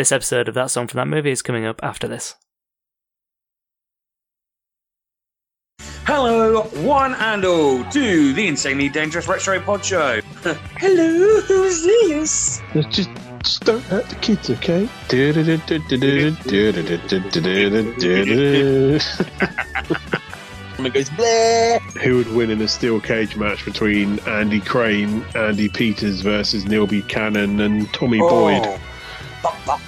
[0.00, 2.34] This episode of That Song from That Movie is coming up after this.
[6.06, 10.22] Hello, one and all, to the Insanely Dangerous Retro Pod Show.
[10.78, 12.62] Hello, who's this?
[12.88, 13.10] Just,
[13.42, 14.88] just don't hurt the kids, okay?
[20.78, 21.78] And it goes bleh.
[22.00, 26.86] Who would win in a steel cage match between Andy Crane, Andy Peters versus Neil
[26.86, 28.30] Buchanan, and Tommy oh.
[28.30, 28.62] Boyd?
[28.64, 28.80] Oh.
[29.42, 29.80] Buck,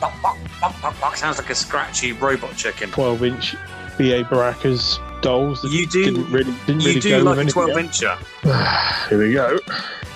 [0.00, 1.16] buck, buck, buck, buck, buck.
[1.16, 2.90] Sounds like a scratchy robot chicken.
[2.90, 3.52] 12 inch
[3.98, 7.44] BA Baracus dolls that You do- didn't really, didn't You really do go like a
[7.44, 9.08] with 12 anything incher.
[9.08, 9.58] Here we go.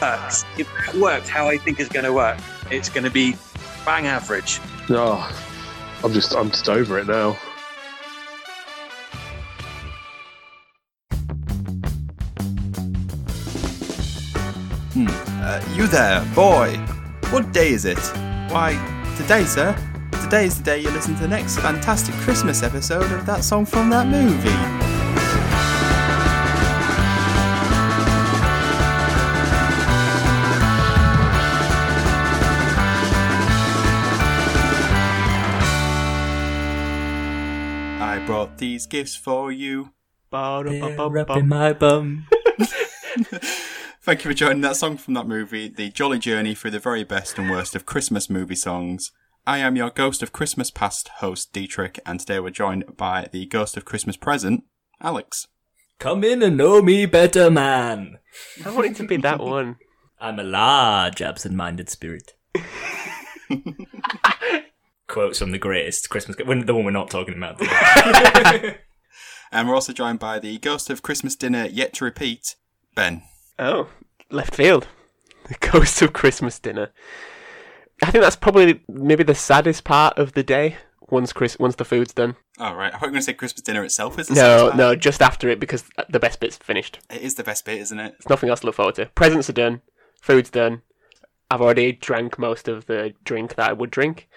[0.00, 0.44] Works.
[0.58, 2.38] If that worked how I think it's going to work,
[2.70, 3.36] it's going to be
[3.84, 4.60] bang average.
[4.90, 5.30] Oh,
[6.04, 7.36] I'm just, I'm just over it now.
[15.00, 16.74] Uh, you there, boy!
[17.30, 17.98] What day is it?
[18.50, 18.72] Why,
[19.18, 19.74] today, sir.
[20.22, 23.66] Today is the day you listen to the next fantastic Christmas episode of that song
[23.66, 24.48] from that movie.
[38.00, 39.90] I brought these gifts for you.
[40.70, 42.28] They're up in my bum.
[44.08, 47.04] Thank you for joining that song from that movie, The Jolly Journey Through the Very
[47.04, 49.12] Best and Worst of Christmas Movie Songs.
[49.46, 53.44] I am your Ghost of Christmas Past host, Dietrich, and today we're joined by the
[53.44, 54.64] Ghost of Christmas Present,
[54.98, 55.48] Alex.
[55.98, 58.16] Come in and know me better, man.
[58.64, 59.76] I wanted to be that one.
[60.18, 62.32] I'm a large, absent-minded spirit.
[65.06, 67.60] Quotes from the greatest Christmas, when the one we're not talking about.
[69.52, 72.56] And we're also joined by the Ghost of Christmas Dinner Yet to Repeat,
[72.94, 73.22] Ben.
[73.58, 73.88] Oh,
[74.30, 74.86] left field.
[75.48, 76.90] The ghost of Christmas dinner.
[78.02, 80.76] I think that's probably maybe the saddest part of the day.
[81.10, 82.36] Once Chris, once the food's done.
[82.58, 82.92] Oh, right.
[82.94, 85.22] I thought you were going to say Christmas dinner itself is the No, no, just
[85.22, 86.98] after it because the best bit's finished.
[87.08, 88.10] It is the best bit, isn't it?
[88.18, 89.06] There's nothing else to look forward to.
[89.06, 89.80] Presents are done.
[90.20, 90.82] Food's done.
[91.50, 94.28] I've already drank most of the drink that I would drink.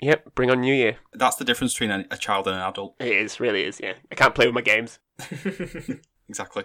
[0.00, 0.96] Yep, bring on New Year.
[1.12, 2.96] That's the difference between a, a child and an adult.
[2.98, 3.94] It is, really is, yeah.
[4.10, 4.98] I can't play with my games.
[6.28, 6.64] Exactly.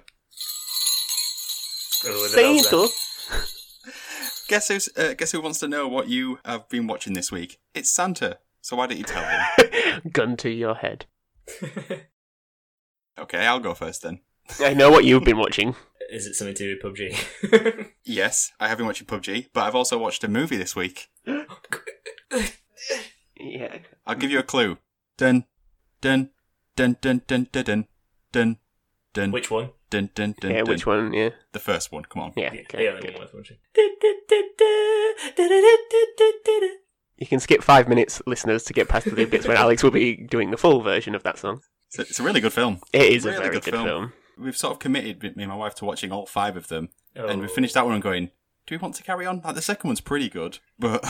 [2.01, 2.71] Say it
[4.47, 5.01] Guess who?
[5.01, 7.59] uh, guess who wants to know what you have been watching this week?
[7.75, 8.39] It's Santa.
[8.61, 10.01] So why don't you tell him?
[10.11, 11.05] Gun to your head.
[13.19, 14.21] okay, I'll go first then.
[14.59, 15.75] I know what you've been watching.
[16.11, 17.91] Is it something to do with PUBG?
[18.03, 21.07] yes, I have been watching PUBG, but I've also watched a movie this week.
[23.39, 23.77] yeah.
[24.07, 24.79] I'll give you a clue.
[25.17, 25.45] Dun,
[26.01, 26.31] dun,
[26.75, 27.87] dun, dun, dun, dun,
[28.31, 28.57] dun,
[29.13, 29.31] dun.
[29.31, 29.69] Which one?
[29.91, 30.69] Dun, dun, dun, Yeah, dun.
[30.69, 31.13] which one?
[31.13, 31.29] Yeah.
[31.51, 32.33] The first one, come on.
[32.35, 32.51] Yeah.
[32.53, 33.19] Yeah, okay, the good.
[33.19, 33.51] one worth.
[37.17, 40.15] You can skip five minutes, listeners, to get past the bits where Alex will be
[40.15, 41.61] doing the full version of that song.
[41.89, 42.79] It's a, it's a really good film.
[42.93, 43.85] It is a very good good, film.
[43.85, 44.13] film.
[44.39, 46.89] We've sort of committed, me and my wife, to watching all five of them.
[47.15, 48.31] And we Oh, finished that one and going,
[48.65, 49.41] do we want to carry on?
[49.43, 51.03] Like, the second one's pretty good, but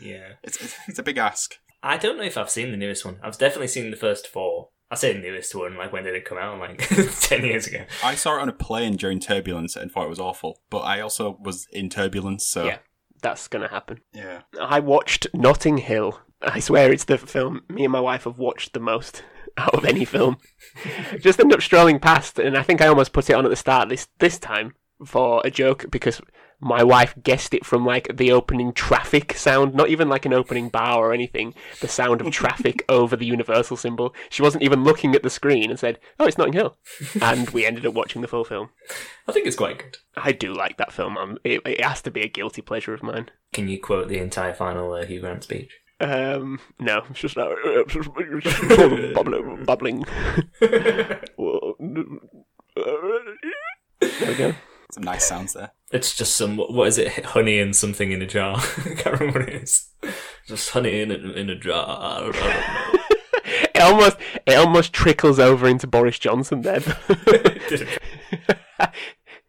[0.00, 0.32] Yeah.
[0.42, 1.54] it's, it's, it's a big ask.
[1.82, 3.18] I don't know if I've seen the newest one.
[3.22, 4.70] I've definitely seen the first four.
[4.94, 6.58] I say the newest one, like when did it come out?
[6.58, 6.78] Like
[7.20, 7.84] ten years ago.
[8.02, 11.00] I saw it on a plane during turbulence and thought it was awful, but I
[11.00, 12.78] also was in turbulence, so Yeah.
[13.22, 14.00] That's going to happen.
[14.12, 14.42] yeah.
[14.60, 16.20] I watched Notting Hill.
[16.42, 19.22] I swear it's the film me and my wife have watched the most
[19.56, 20.36] out of any film.
[21.20, 23.56] Just ended up strolling past, and I think I almost put it on at the
[23.56, 24.74] start this this time
[25.06, 26.20] for a joke because
[26.60, 30.68] my wife guessed it from like the opening traffic sound, not even like an opening
[30.68, 31.54] bar or anything.
[31.80, 34.14] The sound of traffic over the universal symbol.
[34.30, 36.76] She wasn't even looking at the screen and said, "Oh, it's Notting Hill,"
[37.22, 38.70] and we ended up watching the full film.
[39.28, 39.98] I think it's quite good.
[40.16, 41.16] I do like that film.
[41.16, 43.30] Um, it, it has to be a guilty pleasure of mine.
[43.52, 45.70] Can you quote the entire final uh, Hugh Grant speech?
[46.00, 47.54] Um, no, it's just uh,
[49.14, 49.64] bubbling.
[49.64, 50.04] bubbling.
[50.60, 51.20] there
[54.28, 54.54] we go.
[54.92, 55.70] Some nice sounds there.
[55.94, 57.24] It's just some what is it?
[57.24, 58.56] Honey and something in a jar.
[58.84, 59.90] I can't remember what it is.
[60.46, 61.86] Just honey in a, in a jar.
[61.88, 63.00] I don't, I don't know.
[63.74, 66.82] It almost it almost trickles over into Boris Johnson then.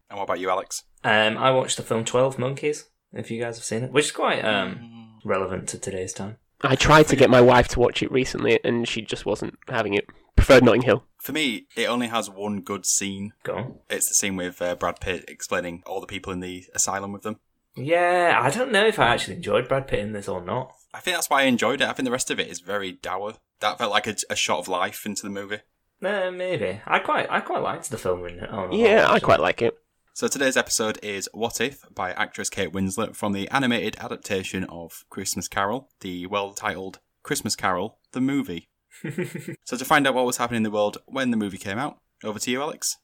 [0.09, 0.83] And what about you, Alex?
[1.03, 2.85] um, I watched the film Twelve Monkeys.
[3.13, 6.37] If you guys have seen it, which is quite um relevant to today's time.
[6.61, 9.93] I tried to get my wife to watch it recently, and she just wasn't having
[9.93, 10.05] it.
[10.45, 11.03] Preferred Notting Hill.
[11.17, 13.33] For me, it only has one good scene.
[13.41, 13.75] Go on.
[13.89, 17.23] It's the scene with uh, Brad Pitt explaining all the people in the asylum with
[17.23, 17.39] them.
[17.75, 20.71] Yeah, I don't know if I actually enjoyed Brad Pitt in this or not.
[20.93, 21.89] I think that's why I enjoyed it.
[21.89, 23.33] I think the rest of it is very dour.
[23.59, 25.61] That felt like a, a shot of life into the movie.
[26.03, 28.49] Uh, maybe I quite I quite liked the film in it.
[28.73, 29.75] Yeah, whole, I quite like it.
[30.13, 35.05] So today's episode is What If by actress Kate Winslet from the animated adaptation of
[35.09, 38.69] Christmas Carol, the well-titled Christmas Carol, the movie.
[39.63, 41.99] so to find out what was happening in the world when the movie came out,
[42.23, 42.97] over to you, Alex.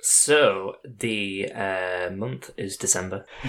[0.00, 3.24] So the uh, month is December.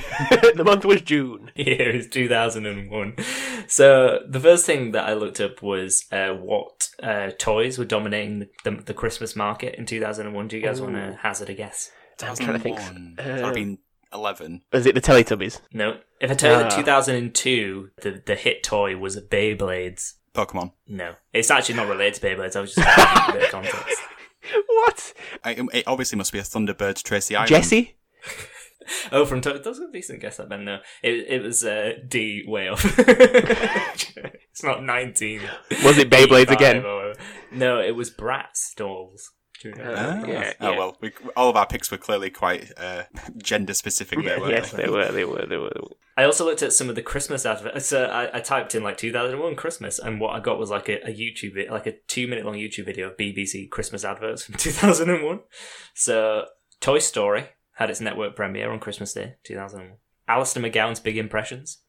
[0.56, 1.52] the month was June.
[1.56, 3.16] Year is 2001.
[3.68, 8.40] So the first thing that I looked up was uh, what uh, toys were dominating
[8.40, 10.48] the, the, the Christmas market in 2001.
[10.48, 11.92] Do you guys want to hazard a guess?
[12.22, 12.78] I'm trying to think.
[12.78, 13.16] 2001.
[13.20, 13.78] Uh, That'd have been
[14.14, 14.62] 11.
[14.72, 15.62] Was it the Teletubbies?
[15.74, 16.00] No.
[16.20, 16.78] If I tell you that Ah.
[16.78, 20.14] 2002, the, the hit toy was Beyblades.
[20.34, 20.72] Pokemon.
[20.88, 21.14] No.
[21.34, 22.56] It's actually not related to Beyblades.
[22.56, 24.02] I was just trying to a bit of context.
[24.68, 25.14] What?
[25.44, 27.50] I, it obviously must be a Thunderbirds Tracy Island.
[27.50, 27.96] Jesse?
[29.12, 30.38] Oh, from to- that's a decent guess.
[30.38, 30.64] That Ben.
[30.64, 32.86] No, it it was uh, D way off.
[32.98, 35.42] it's not nineteen.
[35.84, 36.86] Was it Beyblades 85 again?
[36.86, 37.14] or-
[37.52, 39.32] no, it was Bratz dolls.
[39.62, 39.76] Do you?
[39.80, 40.78] Ah, Yeah, oh yeah.
[40.78, 43.04] well, we, all of our picks were clearly quite uh,
[43.38, 44.40] gender specific there.
[44.42, 45.12] weren't yes, they were.
[45.12, 45.46] They were.
[45.46, 45.72] They were.
[46.16, 47.86] I also looked at some of the Christmas adverts.
[47.88, 51.08] So I, I typed in like 2001 Christmas, and what I got was like a,
[51.08, 55.40] a YouTube, like a two minute long YouTube video of BBC Christmas adverts from 2001.
[55.94, 56.46] So
[56.82, 59.98] Toy Story had its network premiere on Christmas Day 2001.
[60.28, 61.80] Alistair McGowan's Big Impressions.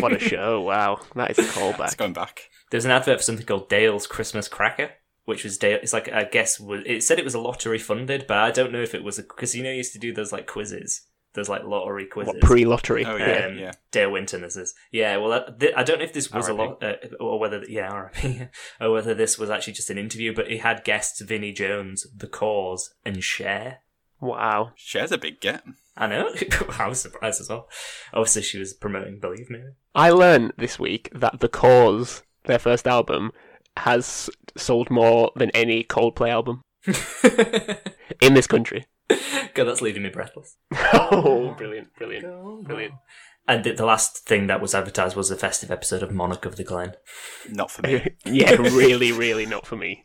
[0.00, 0.60] What a show!
[0.60, 1.96] Wow, that is a It's callback.
[1.96, 2.42] going back.
[2.70, 4.90] There's an advert for something called Dale's Christmas Cracker,
[5.26, 5.78] which was Dale.
[5.82, 8.72] It's like I guess was it said it was a lottery funded, but I don't
[8.72, 11.02] know if it was a because you know you used to do those like quizzes,
[11.34, 12.34] those like lottery quizzes.
[12.34, 13.04] What pre-lottery?
[13.04, 13.72] Oh yeah, Um, yeah.
[13.90, 14.74] Dale Winton, this is.
[14.90, 17.62] Yeah, well, that, th- I don't know if this was a lot, uh, or whether,
[17.68, 18.48] yeah, R.I.P.,
[18.80, 22.26] or whether this was actually just an interview, but he had guests Vinnie Jones, The
[22.26, 23.78] Corrs, and Cher.
[24.20, 24.72] Wow.
[24.76, 25.62] Cher's a big get.
[25.96, 26.30] I know.
[26.78, 27.68] I was surprised as well.
[28.14, 29.60] Obviously, she was promoting Believe Me.
[29.94, 33.32] I learned this week that The Corrs, their first album,
[33.78, 36.62] has sold more than any Coldplay album
[38.20, 38.86] in this country.
[39.54, 40.56] God, that's leaving me breathless.
[40.92, 42.94] oh, brilliant, brilliant, brilliant.
[43.48, 46.56] And the, the last thing that was advertised was a festive episode of Monarch of
[46.56, 46.94] the Glen.
[47.48, 48.04] Not for me.
[48.24, 50.04] yeah, really, really not for me.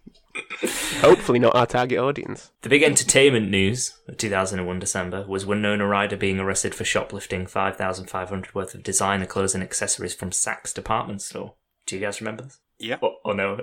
[1.00, 2.51] Hopefully not our target audience.
[2.62, 8.53] The big entertainment news of 2001 December was Winona Ryder being arrested for shoplifting 5,500
[8.53, 11.56] worth of designer clothes and accessories from Saks department store.
[11.88, 12.59] Do you guys remember this?
[12.81, 13.62] Yeah, Oh, oh no.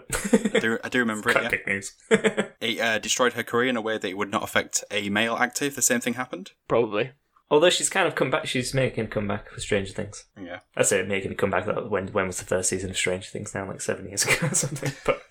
[0.55, 1.33] I do, I do remember it.
[1.37, 1.59] Quite Yeah.
[1.75, 1.93] news.
[2.61, 5.37] It uh, destroyed her career in a way that it would not affect a male
[5.37, 6.53] actor if the same thing happened.
[6.67, 7.13] Probably.
[7.51, 10.25] Although she's kind of come back, she's making a comeback for Stranger Things.
[10.39, 10.59] Yeah.
[10.77, 11.65] I say making a comeback.
[11.67, 13.55] That when when was the first season of Stranger Things?
[13.55, 14.93] Now, like seven years ago or something.
[15.07, 15.23] But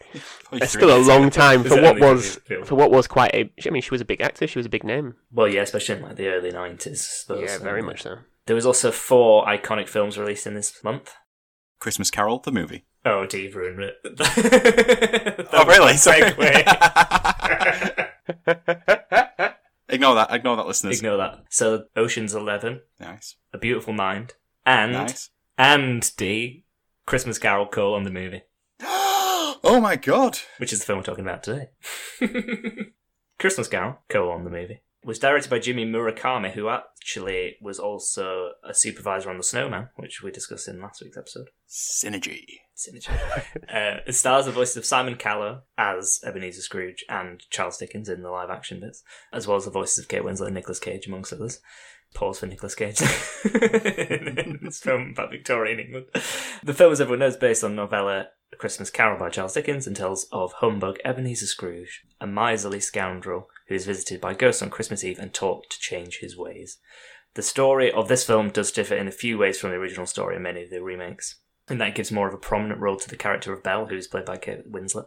[0.46, 3.52] Probably It's still a long time for what was for what was quite a.
[3.68, 4.48] I mean, she was a big actor.
[4.48, 5.14] She was a big name.
[5.32, 7.26] well, yeah, especially in like the early nineties.
[7.30, 8.16] Yeah, very much so.
[8.48, 11.14] There was also four iconic films released in this month.
[11.80, 12.84] Christmas Carol, the movie.
[13.06, 13.96] Oh, Dave ruined it.
[15.54, 15.94] Oh, really?
[15.94, 16.38] Segue.
[19.90, 20.34] Ignore that.
[20.34, 20.98] Ignore that, listeners.
[20.98, 21.46] Ignore that.
[21.50, 23.36] So, Ocean's Eleven, Nice.
[23.54, 24.34] A Beautiful Mind,
[24.66, 25.30] and Nice.
[25.58, 26.66] and D,
[27.06, 28.42] Christmas Carol Call on the movie,
[28.82, 30.40] oh my god.
[30.58, 31.70] which is the film we're talking about today.
[33.40, 38.52] Christmas Carol, Call on the movie, was directed by Jimmy Murakami, who actually was also
[38.62, 41.48] a supervisor on The Snowman, which we discussed in last week's episode.
[41.66, 42.44] Synergy.
[42.76, 43.10] Synergy.
[43.74, 48.22] uh, it stars the voices of Simon Callow as Ebenezer Scrooge and Charles Dickens in
[48.22, 49.02] the live action bits,
[49.32, 51.62] as well as the voices of Kate Winslet and Nicolas Cage, amongst others.
[52.14, 56.08] Pause for Nicolas Cage in this film about Victorian England.
[56.64, 59.88] The film, as everyone knows, is based on novella A Christmas Carol by Charles Dickens
[59.88, 64.70] and tells of humbug Ebenezer Scrooge, a miserly scoundrel who is visited by ghosts on
[64.70, 66.78] Christmas Eve and taught to change his ways.
[67.34, 70.36] The story of this film does differ in a few ways from the original story
[70.36, 71.40] and many of the remakes.
[71.70, 74.26] And that gives more of a prominent role to the character of Belle, who's played
[74.26, 75.06] by Kate Winslet,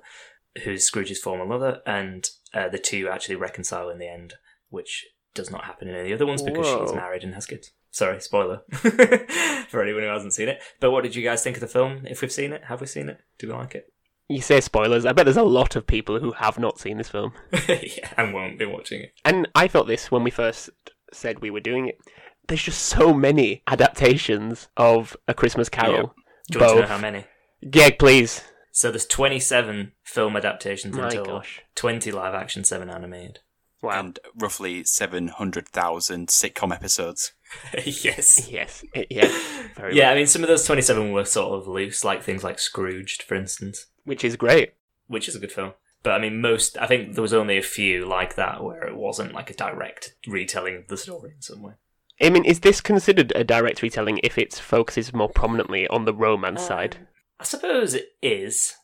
[0.64, 4.34] who's Scrooge's former mother, and uh, the two actually reconcile in the end,
[4.68, 6.94] which does not happen in any of the other ones because she's Whoa.
[6.94, 7.72] married and has kids.
[7.90, 10.60] Sorry, spoiler for anyone who hasn't seen it.
[10.78, 12.06] But what did you guys think of the film?
[12.06, 13.20] If we've seen it, have we seen it?
[13.38, 13.92] Do we like it?
[14.30, 15.04] You say spoilers.
[15.04, 17.32] I bet there's a lot of people who have not seen this film.
[17.68, 19.12] yeah, and won't be watching it.
[19.24, 20.70] And I thought this when we first
[21.12, 21.98] said we were doing it.
[22.46, 26.14] There's just so many adaptations of A Christmas Carol.
[26.50, 26.90] Do you want to know Both.
[26.90, 27.24] how many?
[27.60, 28.42] Yeah, please.
[28.72, 31.62] So there's 27 film adaptations My until gosh.
[31.74, 33.40] 20 live action, 7 animated.
[33.82, 33.98] Wow.
[33.98, 37.32] And roughly 700,000 sitcom episodes.
[37.84, 38.48] yes.
[38.50, 38.84] yes.
[38.94, 39.28] It- yeah.
[39.74, 40.12] Very Yeah, much.
[40.12, 43.34] I mean, some of those 27 were sort of loose, like things like Scrooged, for
[43.34, 44.74] instance, Which is great.
[45.06, 45.74] which is a good film.
[46.02, 48.96] But I mean, most, I think there was only a few like that where it
[48.96, 51.74] wasn't like a direct retelling of the story in some way.
[52.20, 56.12] I mean, is this considered a direct retelling if it focuses more prominently on the
[56.12, 56.96] romance um, side?
[57.38, 58.74] I suppose it is.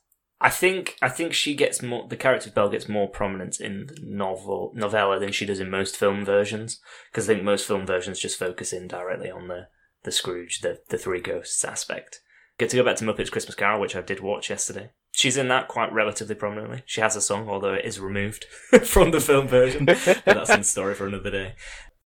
[0.41, 2.07] I think I think she gets more.
[2.07, 5.71] The character of Belle gets more prominence in the novel novella than she does in
[5.71, 6.81] most film versions.
[7.11, 9.67] Because I think most film versions just focus in directly on the
[10.05, 12.21] the Scrooge, the the three ghosts aspect.
[12.59, 14.91] Get to go back to Muppets Christmas Carol, which I did watch yesterday.
[15.13, 16.83] She's in that quite relatively prominently.
[16.87, 18.45] She has a song, although it is removed
[18.85, 19.85] from the film version.
[19.85, 21.55] but that's in story for another day.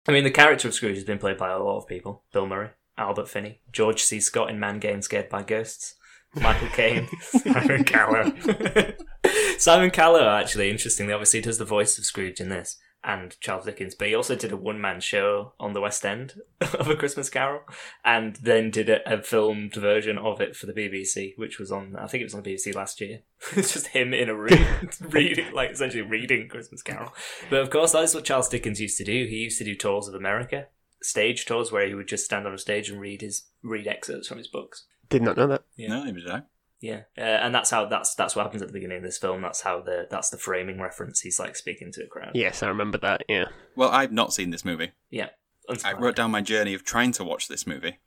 [0.08, 2.46] I mean, the character of Scrooge has been played by a lot of people: Bill
[2.46, 4.18] Murray, Albert Finney, George C.
[4.18, 5.94] Scott in Man Game Scared by Ghosts,
[6.34, 8.32] Michael Caine, Simon Callow.
[9.58, 13.94] Simon Callow, actually, interestingly, obviously does the voice of Scrooge in this and Charles Dickens,
[13.94, 17.30] but he also did a one man show on the West End of A Christmas
[17.30, 17.62] Carol
[18.04, 21.96] and then did a, a filmed version of it for the BBC, which was on,
[21.96, 23.20] I think it was on the BBC last year.
[23.56, 24.66] it's just him in a room
[25.08, 27.14] reading, like essentially reading Christmas Carol.
[27.48, 29.26] But of course, that's what Charles Dickens used to do.
[29.26, 30.66] He used to do tours of America,
[31.02, 34.28] stage tours where he would just stand on a stage and read his read excerpts
[34.28, 34.84] from his books.
[35.08, 35.64] Did not know that.
[35.76, 35.88] Yeah.
[35.88, 36.42] No, neither did I.
[36.80, 39.42] Yeah, uh, and that's how that's that's what happens at the beginning of this film.
[39.42, 41.20] That's how the that's the framing reference.
[41.20, 42.30] He's like speaking to a crowd.
[42.34, 43.22] Yes, I remember that.
[43.28, 43.46] Yeah.
[43.76, 44.92] Well, I've not seen this movie.
[45.10, 45.28] yeah.
[45.84, 48.00] I wrote down my journey of trying to watch this movie.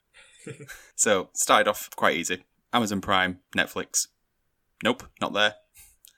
[0.95, 2.43] so, started off quite easy.
[2.73, 4.07] Amazon Prime, Netflix.
[4.83, 5.55] Nope, not there.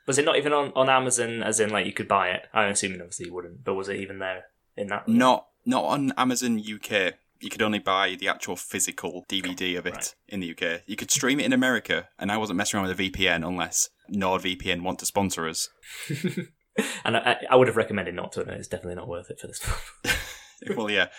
[0.08, 1.44] Was it not even on, on Amazon?
[1.44, 2.48] As in, like you could buy it.
[2.54, 4.46] I'm assuming obviously you wouldn't, but was it even there
[4.76, 5.08] in that?
[5.08, 7.14] Not not on Amazon UK.
[7.46, 10.16] You could only buy the actual physical DVD of it Right.
[10.28, 10.82] in the UK.
[10.88, 13.90] You could stream it in America, and I wasn't messing around with a VPN unless
[14.12, 15.70] NordVPN want to sponsor us.
[17.06, 18.42] and I, I would have recommended not to.
[18.42, 19.60] And it's definitely not worth it for this
[20.64, 20.76] film.
[20.76, 21.10] well, yeah.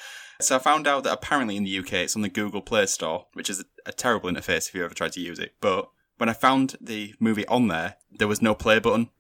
[0.41, 3.27] So I found out that apparently in the UK it's on the Google Play Store,
[3.35, 5.55] which is a terrible interface if you ever tried to use it.
[5.61, 9.11] But when I found the movie on there, there was no play button.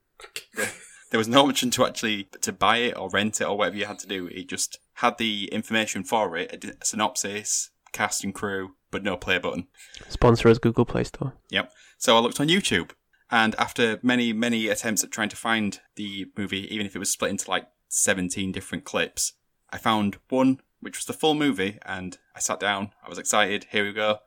[1.10, 3.86] There was no option to actually to buy it or rent it or whatever you
[3.86, 4.26] had to do.
[4.28, 9.16] It just had the information for it, a, a synopsis, cast and crew, but no
[9.16, 9.66] play button.
[10.08, 11.34] Sponsor us, Google Play Store.
[11.50, 11.72] Yep.
[11.98, 12.90] So I looked on YouTube,
[13.30, 17.10] and after many, many attempts at trying to find the movie, even if it was
[17.10, 19.32] split into like 17 different clips,
[19.70, 22.92] I found one which was the full movie, and I sat down.
[23.04, 23.66] I was excited.
[23.70, 24.18] Here we go.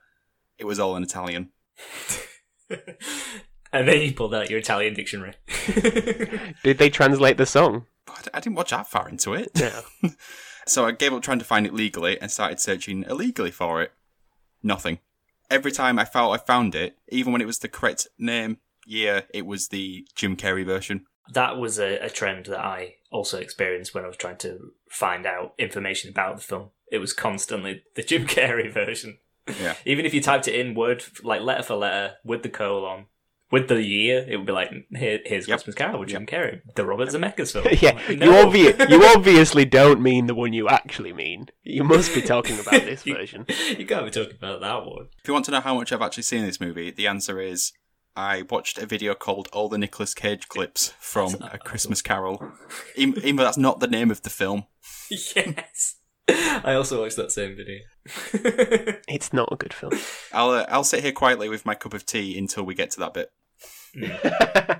[0.57, 1.51] It was all in Italian.
[3.73, 5.33] and then you pulled out your Italian dictionary.
[6.63, 7.85] Did they translate the song?
[8.05, 9.51] But I d- I didn't watch that far into it.
[9.59, 10.09] No.
[10.67, 13.91] So I gave up trying to find it legally and started searching illegally for it.
[14.61, 14.99] Nothing.
[15.49, 19.23] Every time I felt I found it, even when it was the correct name, year,
[19.33, 21.07] it was the Jim Carrey version.
[21.33, 25.25] that was a, a trend that I also experienced when I was trying to find
[25.25, 26.69] out information about the film.
[26.91, 29.17] It was constantly the Jim Carrey version.
[29.59, 29.73] Yeah.
[29.85, 33.05] Even if you typed it in word, like letter for letter, with the colon,
[33.51, 35.57] with the year, it would be like, Here, here's Yep.
[35.57, 37.65] Christmas Carol with Jim Carrey, the Robert Zemeckis film.
[37.81, 38.45] yeah, Like, you, no.
[38.45, 41.47] obvi- you obviously don't mean the one you actually mean.
[41.63, 43.45] You must be talking about this You- version.
[43.77, 45.07] You can't be talking about that one.
[45.21, 47.71] If you want to know how much I've actually seen this movie, the answer is
[48.15, 52.51] I watched a video called All the Nicolas Cage Clips from A Christmas Carol.
[52.95, 54.65] Even, even though that's not the name of the film.
[55.09, 55.95] yes.
[56.27, 57.79] I also watched that same video.
[59.07, 59.93] It's not a good film.
[60.31, 62.99] I'll uh, I'll sit here quietly with my cup of tea until we get to
[62.99, 63.31] that bit.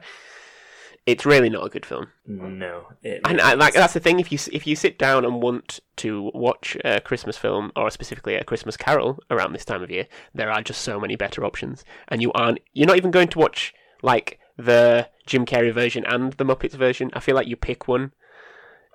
[1.06, 2.08] it's really not a good film.
[2.26, 2.88] no.
[3.04, 4.20] It, And I, like that's the thing.
[4.20, 8.36] If you if you sit down and want to watch a Christmas film or specifically
[8.36, 11.84] a Christmas Carol around this time of year, there are just so many better options.
[12.08, 12.60] And you aren't.
[12.74, 17.10] You're not even going to watch like the Jim Carrey version and the Muppets version.
[17.14, 18.12] I feel like you pick one.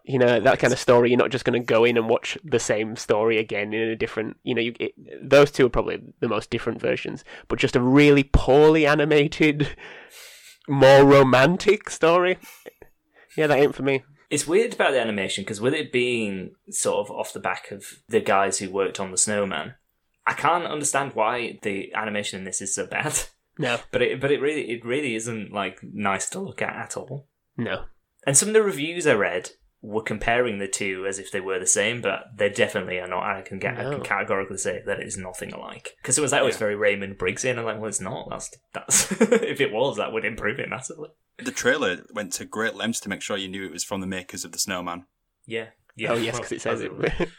[0.04, 1.08] You know that kind of story.
[1.10, 3.96] You're not just going to go in and watch the same story again in a
[3.96, 4.36] different.
[4.42, 4.92] You know, you, it,
[5.22, 7.24] those two are probably the most different versions.
[7.48, 9.74] But just a really poorly animated,
[10.68, 12.38] more romantic story.
[13.36, 14.04] Yeah, that ain't for me.
[14.30, 17.84] It's weird about the animation because with it being sort of off the back of
[18.08, 19.74] the guys who worked on the Snowman,
[20.26, 23.18] I can't understand why the animation in this is so bad.
[23.56, 26.96] No, But it, but it really, it really isn't like nice to look at at
[26.96, 27.28] all.
[27.56, 27.84] no.
[28.26, 29.52] And some of the reviews I read
[29.86, 33.22] were comparing the two as if they were the same, but they definitely are not.
[33.22, 35.90] I can get, I can categorically say that it is nothing alike.
[36.00, 36.60] Because it was like, oh, it's Yeah.
[36.60, 38.30] very Raymond Briggsy, and I'm like, well, it's not.
[38.30, 41.10] That's that's if it was, that would improve it massively.
[41.38, 44.06] The trailer went to great lengths to make sure you knew it was from the
[44.06, 45.04] makers of The Snowman.
[45.46, 45.66] Yeah.
[45.96, 46.12] Yeah.
[46.12, 46.90] oh yes, because it says it.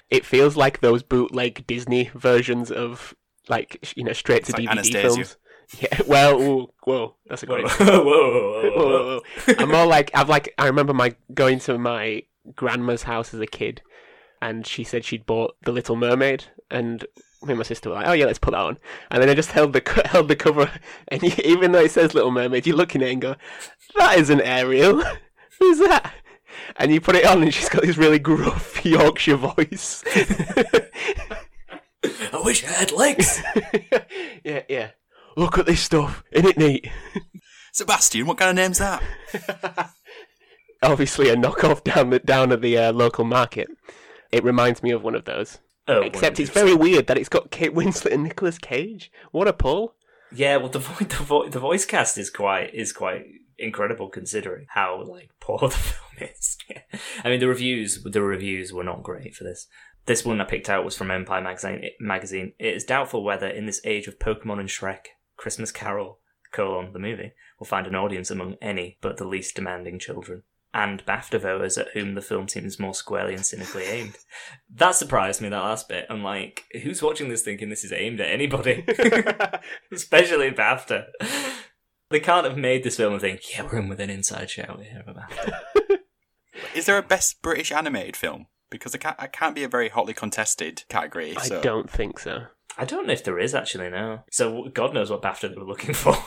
[0.09, 3.13] it feels like those bootleg Disney versions of
[3.49, 5.01] like you know straight to It's like DVD Anastasia.
[5.01, 5.37] films.
[5.79, 5.97] Yeah.
[6.07, 7.71] Well, ooh, whoa, that's a Whoa, great.
[7.71, 9.53] whoa, whoa, whoa, Whoa, whoa, whoa, whoa.
[9.57, 12.21] I'm more like I've like I remember my going to my
[12.55, 13.81] grandma's house as a kid,
[14.41, 17.05] and she said she'd bought The Little Mermaid, and
[17.43, 18.77] me and my sister were like, "Oh yeah, let's put that on."
[19.11, 20.71] And then I just held the held the cover,
[21.07, 23.35] and you, even though it says Little Mermaid, you look in it and go,
[23.97, 25.03] "That isn't Ariel.
[25.59, 26.13] Who's that?"
[26.77, 30.03] And you put it on, and she's got this really gruff Yorkshire voice.
[32.03, 33.41] I wish I had legs.
[34.43, 34.89] yeah, yeah.
[35.35, 36.23] Look at this stuff.
[36.31, 36.87] Isn't it neat?
[37.73, 39.03] Sebastian, what kind of name's that?
[40.81, 43.67] Obviously, a knockoff down the, down at the uh, local market.
[44.31, 45.59] It reminds me of one of those.
[45.87, 49.11] Oh, Except it's very weird that it's got Kate Winslet and Nicolas Cage.
[49.31, 49.95] What a pull!
[50.31, 53.25] Yeah, well, the vo- the, vo- the voice cast is quite is quite
[53.57, 56.57] incredible considering how like poor the film is.
[57.23, 59.67] I mean, the reviews the reviews were not great for this.
[60.05, 61.83] This one I picked out was from Empire magazine.
[61.83, 62.53] It, magazine.
[62.59, 66.19] It is doubtful whether, in this age of Pokemon and Shrek, Christmas Carol
[66.51, 70.43] colon the movie will find an audience among any but the least demanding children.
[70.75, 74.17] And BAFTA voters at whom the film seems more squarely and cynically aimed.
[74.69, 76.05] That surprised me, that last bit.
[76.09, 78.85] I'm like, who's watching this thinking this is aimed at anybody?
[79.93, 81.05] especially BAFTA.
[82.09, 84.81] They can't have made this film and think, yeah, we're in with an inside shout
[84.81, 85.99] here about BAFTA.
[86.75, 88.47] Is there a best British animated film?
[88.69, 91.37] Because it can't, it can't be a very hotly contested category.
[91.41, 91.59] So.
[91.59, 92.47] I don't think so.
[92.77, 94.25] I don't know if there is actually now.
[94.29, 96.17] So God knows what BAFTA they were looking for.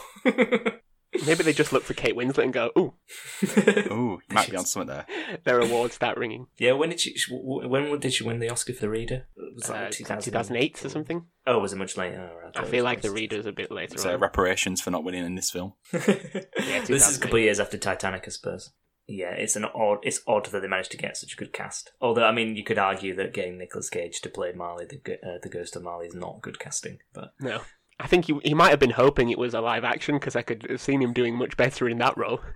[1.26, 2.94] Maybe they just look for Kate Winslet and go, "Ooh,
[3.90, 5.06] Ooh, you might be on something there.
[5.44, 7.14] their awards start ringing." yeah, when did she?
[7.30, 9.26] When did she win the Oscar for the Reader?
[9.36, 11.26] It was Uh, like 2000 2008 or something.
[11.46, 12.30] Oh, was it much later?
[12.32, 13.20] Oh, right, I feel like the close.
[13.20, 15.72] reader's a bit later So reparations for not winning in this film.
[15.92, 18.70] Yeah, this is a couple of years after Titanic, I suppose.
[19.10, 19.98] Yeah, it's an odd.
[20.02, 21.92] It's odd that they managed to get such a good cast.
[22.00, 25.38] Although, I mean, you could argue that getting Nicolas Cage to play Marley, the uh,
[25.42, 26.98] the Ghost of Marley, is not good casting.
[27.14, 27.62] But No,
[28.00, 30.42] I think he he might have been hoping it was a live action because I
[30.42, 32.40] could have seen him doing much better in that role.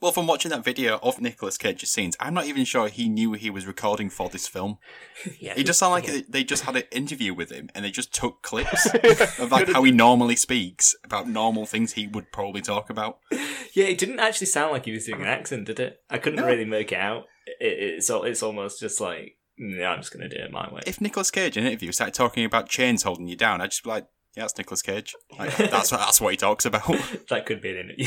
[0.00, 3.32] Well, from watching that video of Nicolas Cage's scenes, I'm not even sure he knew
[3.32, 4.78] he was recording for this film.
[5.40, 7.90] Yeah, He just sounded like they- they just had an interview with him and they
[7.90, 8.86] just took clips
[9.40, 13.18] of like how he normally speaks about normal things he would probably talk about.
[13.72, 15.96] yeah, it didn't actually sound like he was doing an accent, did it?
[16.08, 16.46] I couldn't No.
[16.46, 17.24] really make it out.
[17.58, 20.82] It, it's al- it's almost just like, yeah, I'm just gonna do it my way.
[20.86, 23.84] If Nicolas Cage in an interview started talking about chains holding you down, I'd just
[23.84, 24.06] be like,
[24.36, 25.14] yeah, that's Nicolas Cage.
[25.38, 26.86] Like, that's, what, that's what he talks about.
[27.28, 28.06] that could be an interview.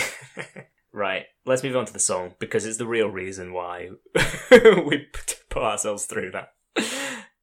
[0.92, 3.89] right, let's move on to the song because it's the real reason why
[4.51, 5.08] we
[5.50, 6.54] put ourselves through that.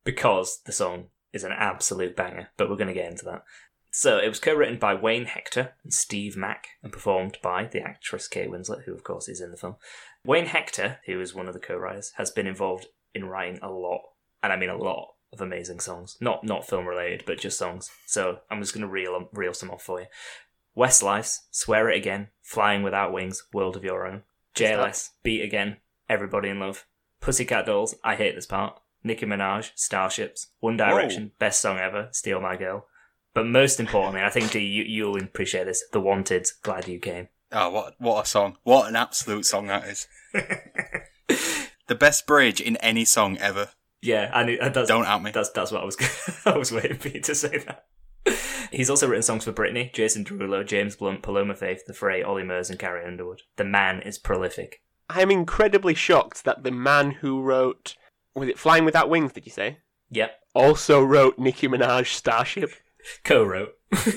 [0.05, 3.43] Because the song is an absolute banger, but we're going to get into that.
[3.91, 8.27] So it was co-written by Wayne Hector and Steve Mack and performed by the actress
[8.27, 9.77] Kate Winslet, who of course is in the film.
[10.25, 14.03] Wayne Hector, who is one of the co-writers, has been involved in writing a lot,
[14.43, 16.17] and I mean a lot of amazing songs.
[16.21, 17.91] Not not film related, but just songs.
[18.07, 20.07] So I'm just going to reel reel some off for you.
[20.75, 24.23] Westlife's Swear It Again, Flying Without Wings, World of Your Own.
[24.57, 25.77] JLS, Beat Again,
[26.09, 26.87] Everybody in Love.
[27.21, 28.81] Pussycat Dolls, I Hate This Part.
[29.03, 30.49] Nicki Minaj, Starships.
[30.61, 32.87] One Direction, Best Song Ever, Steal My Girl.
[33.35, 37.29] But most importantly, I think Dee, you, you'll appreciate this, The Wanted, Glad You Came.
[37.53, 38.57] oh, what what a song!
[38.63, 40.09] What an absolute song that is.
[41.87, 43.71] the best bridge in any song ever.
[44.03, 45.31] Yeah, I knew, uh, that's, Don't out me.
[45.31, 45.97] That's that's what I was
[46.47, 47.87] I was waiting for you to say that.
[48.71, 52.43] He's also written songs for Britney, Jason Derulo, James Blunt, Paloma Faith, The Fray, Ollie
[52.43, 53.43] Murs, and Carrie Underwood.
[53.57, 54.83] The man is prolific.
[55.09, 57.97] I'm incredibly shocked that the man who wrote
[58.35, 59.33] was it Flying Without Wings?
[59.33, 59.79] Did you say?
[60.11, 62.71] Yep, Also wrote Nicki Minaj Starship.
[63.25, 63.75] co-wrote.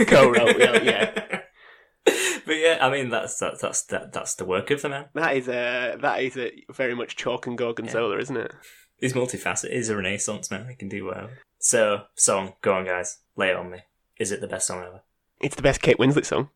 [0.07, 1.36] Co-wrote, yeah, yeah.
[2.47, 5.05] But yeah, I mean that's that's that's that, that's the work of the man.
[5.13, 8.53] That is a that is a very much chalk and gorgonzola, isn't it?
[8.99, 9.73] He's multifaceted.
[9.73, 10.67] He's a renaissance man.
[10.69, 11.29] He can do well.
[11.59, 13.79] So, song, go on, guys, lay it on me.
[14.17, 15.01] Is it the best song ever?
[15.39, 16.49] It's the best Kate Winslet song.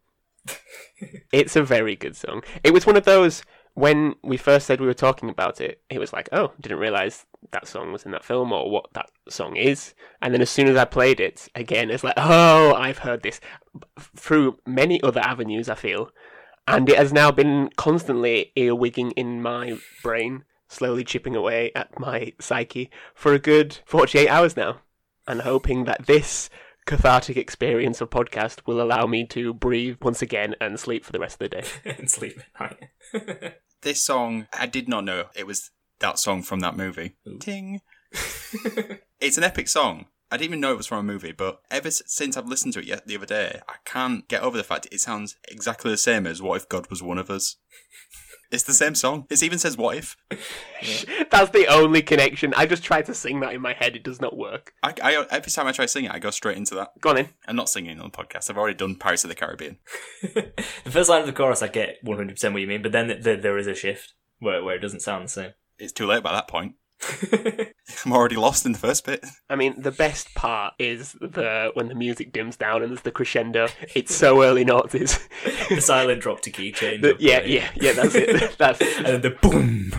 [1.31, 2.41] it's a very good song.
[2.63, 5.81] It was one of those when we first said we were talking about it.
[5.89, 9.09] It was like, oh, didn't realize that song was in that film or what that
[9.29, 9.93] song is.
[10.21, 13.39] And then as soon as I played it again, it's like, oh, I've heard this
[14.15, 15.69] through many other avenues.
[15.69, 16.11] I feel,
[16.67, 22.33] and it has now been constantly earwigging in my brain, slowly chipping away at my
[22.39, 24.81] psyche for a good forty-eight hours now,
[25.27, 26.49] and hoping that this
[26.85, 31.19] cathartic experience of podcast will allow me to breathe once again and sleep for the
[31.19, 31.63] rest of the day.
[31.97, 32.79] and sleep at
[33.13, 33.53] night.
[33.81, 37.15] This song, I did not know it was that song from that movie.
[37.39, 37.81] Ting.
[39.19, 40.05] it's an epic song.
[40.29, 42.79] I didn't even know it was from a movie, but ever since I've listened to
[42.79, 45.97] it yet the other day, I can't get over the fact it sounds exactly the
[45.97, 47.55] same as What If God Was One of Us.
[48.51, 49.25] It's the same song.
[49.29, 50.17] It even says What If.
[51.31, 52.53] That's the only connection.
[52.55, 53.95] I just try to sing that in my head.
[53.95, 54.73] It does not work.
[54.83, 56.99] I, I, every time I try to sing it, I go straight into that.
[56.99, 57.29] Go on in.
[57.47, 58.49] I'm not singing on the podcast.
[58.49, 59.77] I've already done Pirates of the Caribbean.
[60.21, 63.23] the first line of the chorus, I get 100% what you mean, but then th-
[63.23, 65.51] th- there is a shift where, where it doesn't sound the same.
[65.79, 66.75] It's too late by that point.
[68.05, 69.25] I'm already lost in the first bit.
[69.49, 73.11] I mean, the best part is the when the music dims down and there's the
[73.11, 73.67] crescendo.
[73.95, 75.19] It's so early noughties.
[75.69, 77.01] the silent drop to key change.
[77.01, 77.93] The- yeah, yeah, yeah.
[77.93, 78.55] That's it.
[78.57, 79.91] That's And then the boom.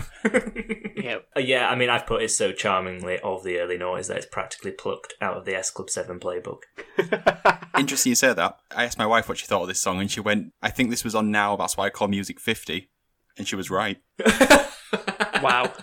[0.95, 1.17] yeah.
[1.35, 4.25] Uh, yeah, I mean, I've put it so charmingly of the early noughties that it's
[4.25, 6.61] practically plucked out of the S Club 7 playbook.
[7.77, 8.57] Interesting you say that.
[8.75, 10.89] I asked my wife what she thought of this song, and she went, I think
[10.89, 12.89] this was on now, that's why I call music 50.
[13.37, 13.97] And she was right.
[15.41, 15.73] wow.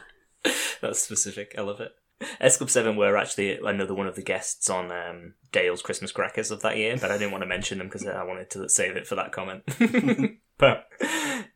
[0.82, 1.54] That's specific.
[1.56, 1.92] I love it.
[2.40, 6.50] S Club 7 were actually another one of the guests on um, Dale's Christmas Crackers
[6.50, 8.96] of that year, but I didn't want to mention them because I wanted to save
[8.96, 9.62] it for that comment.
[10.58, 10.86] but,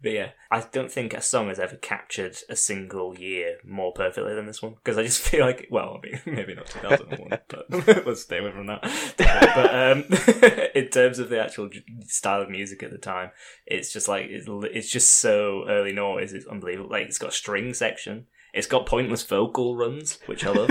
[0.02, 4.34] but yeah, I don't think a song has ever captured a single year more perfectly
[4.34, 8.06] than this one because I just feel like, well, I mean, maybe not 2001, but
[8.06, 8.82] let's stay away from that.
[9.18, 10.04] But um,
[10.74, 11.68] in terms of the actual
[12.06, 13.32] style of music at the time,
[13.66, 16.88] it's just like, it's, it's just so early noise, it's unbelievable.
[16.90, 18.28] Like, it's got a string section.
[18.54, 20.70] It's got pointless vocal runs, which I love.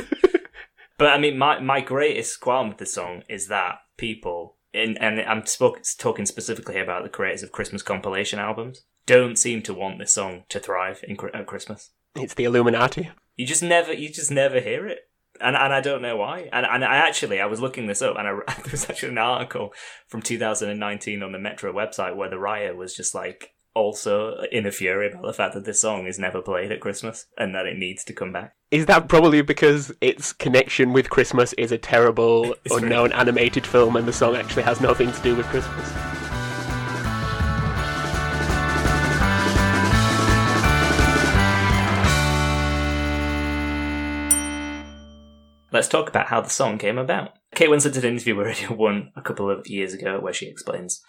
[0.98, 5.19] but I mean, my my greatest qualm with the song is that people, in, and
[5.22, 10.00] I'm spoke, talking specifically about the creators of Christmas compilation albums, don't seem to want
[10.00, 11.91] this song to thrive in, at Christmas.
[12.15, 13.12] It's the Illuminati.
[13.36, 15.00] You just never, you just never hear it.
[15.41, 16.48] And, and I don't know why.
[16.54, 18.32] And and I actually I was looking this up, and I,
[18.63, 19.74] there was actually an article
[20.08, 24.72] from 2019 on the Metro website where the riot was just like also in a
[24.72, 27.78] fury about the fact that this song is never played at Christmas and that it
[27.78, 28.56] needs to come back.
[28.72, 34.08] Is that probably because its connection with Christmas is a terrible, unknown animated film and
[34.08, 35.92] the song actually has nothing to do with Christmas?
[45.72, 47.32] Let's talk about how the song came about.
[47.56, 50.46] Kate Winslet did an interview with Radio 1 a couple of years ago where she
[50.46, 51.02] explains.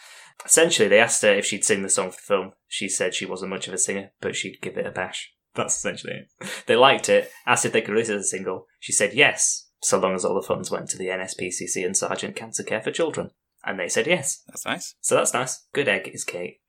[0.45, 2.53] Essentially, they asked her if she'd sing the song for the film.
[2.69, 5.33] She said she wasn't much of a singer, but she'd give it a bash.
[5.55, 6.49] That's essentially it.
[6.67, 8.67] They liked it, asked if they could release it as a single.
[8.81, 12.37] She said yes, so long as all the funds went to the NSPCC and Sargent
[12.37, 13.31] Cancer Care for Children.
[13.65, 14.43] And they said yes.
[14.47, 14.95] That's nice.
[15.01, 15.67] So that's nice.
[15.73, 16.61] Good egg is Kate.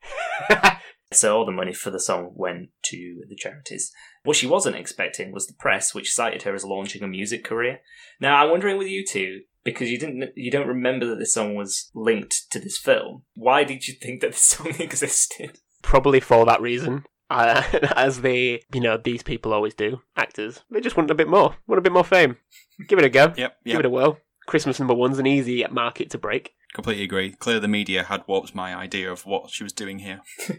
[1.12, 3.92] So all the money for the song went to the charities.
[4.24, 7.80] What she wasn't expecting was the press, which cited her as launching a music career.
[8.20, 11.54] Now I'm wondering with you two, because you didn't, you don't remember that this song
[11.54, 13.22] was linked to this film.
[13.34, 15.58] Why did you think that this song existed?
[15.82, 17.04] Probably for that reason.
[17.30, 17.62] Uh,
[17.96, 20.62] as they, you know, these people always do, actors.
[20.70, 22.36] They just want a bit more, want a bit more fame.
[22.88, 23.32] Give it a go.
[23.36, 24.18] Yep, Give it a whirl.
[24.46, 26.52] Christmas number one's an easy market to break.
[26.74, 27.32] Completely agree.
[27.32, 30.20] Clearly, the media had warped my idea of what she was doing here.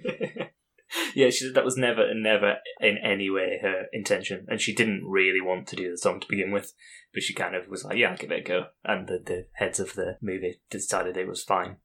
[1.16, 5.06] yeah, she said that was never, never in any way her intention, and she didn't
[5.06, 6.74] really want to do the song to begin with.
[7.14, 9.48] But she kind of was like, "Yeah, I'll give it a go," and the, the
[9.54, 11.78] heads of the movie decided it was fine,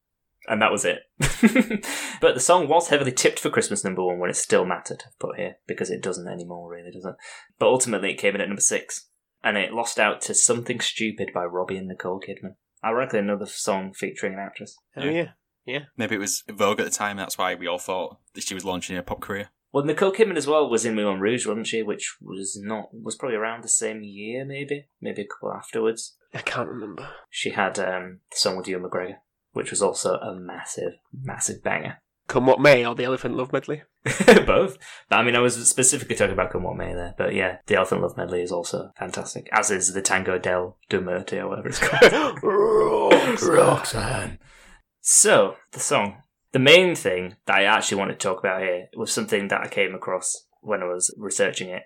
[0.47, 1.01] and that was it.
[2.21, 5.05] but the song was heavily tipped for Christmas number one when it still mattered.
[5.07, 7.15] I've put here because it doesn't anymore, really, does it?
[7.59, 9.09] But ultimately, it came in at number six,
[9.43, 12.55] and it lost out to "Something Stupid" by Robbie and Nicole Kidman.
[12.85, 14.77] Ironically, another song featuring an actress.
[14.97, 15.29] Oh, Yeah.
[15.65, 15.81] yeah.
[15.97, 18.65] Maybe it was Vogue at the time, that's why we all thought that she was
[18.65, 19.51] launching a pop career.
[19.73, 21.83] Well, Nicole Kidman as well was in Moulin Rouge, wasn't she?
[21.83, 26.17] Which was not was probably around the same year, maybe, maybe a couple afterwards.
[26.35, 27.09] I can't remember.
[27.31, 29.17] She had um, the song with Ewan McGregor,
[29.53, 32.03] which was also a massive, massive banger.
[32.29, 33.83] Come What May or the Elephant Love Medley.
[34.47, 34.79] Both.
[35.11, 38.03] I mean, I was specifically talking about Come What May there, but yeah, the Elephant
[38.03, 42.43] Love Medley is also fantastic, as is the Tango del Dumerte or whatever it's called.
[43.43, 44.39] Roxanne.
[45.01, 46.23] So, the song.
[46.53, 49.69] The main thing that I actually wanted to talk about here was something that I
[49.69, 51.83] came across when I was researching it.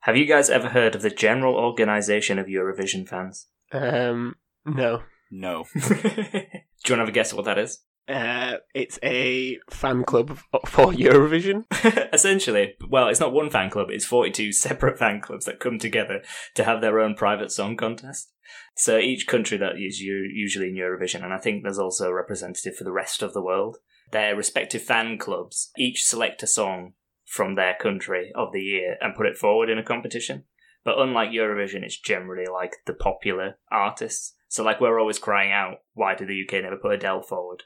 [0.00, 3.46] Have you guys ever heard of the General Organisation of Eurovision Fans?
[3.70, 4.34] Um,
[4.66, 5.02] no.
[5.30, 5.64] No.
[5.74, 6.42] Do you want
[6.82, 7.80] to have a guess at what that is?
[8.08, 11.64] Uh, it's a fan club for Eurovision.
[12.12, 16.22] Essentially, well, it's not one fan club, it's 42 separate fan clubs that come together
[16.54, 18.32] to have their own private song contest.
[18.76, 22.76] So each country that is usually in Eurovision, and I think there's also a representative
[22.76, 23.78] for the rest of the world,
[24.10, 29.14] their respective fan clubs each select a song from their country of the year and
[29.14, 30.44] put it forward in a competition.
[30.84, 34.34] But unlike Eurovision, it's generally like the popular artists.
[34.48, 37.62] So, like, we're always crying out, why did the UK never put Adele forward?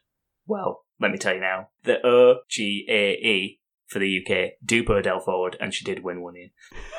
[0.47, 1.69] Well, let me tell you now.
[1.85, 6.03] The O G A E for the UK do put Adele forward, and she did
[6.03, 6.49] win one year.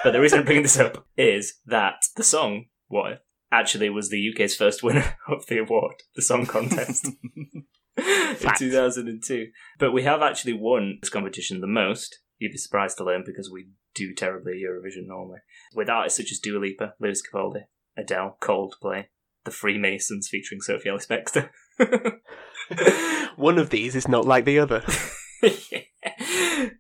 [0.04, 3.20] But the reason I'm bringing this up is that the song, What If,
[3.52, 7.08] actually was the UK's first winner of the award, the song contest,
[7.98, 8.60] in Fact.
[8.60, 9.48] 2002.
[9.80, 12.20] But we have actually won this competition the most.
[12.38, 15.40] You'd be surprised to learn because we do terribly at Eurovision normally.
[15.74, 17.64] With artists such as Dua Lipa, Lewis Capaldi,
[17.98, 19.06] Adele, Coldplay,
[19.44, 21.50] the Freemasons featuring Sophie Ellis Bextor.
[23.36, 24.84] One of these is not like the other.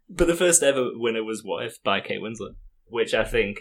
[0.10, 2.56] But the first ever winner was What If by Kate Winslet,
[2.88, 3.60] which I think